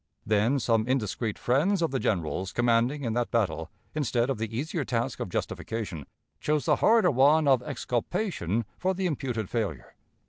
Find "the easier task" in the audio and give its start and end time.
4.39-5.19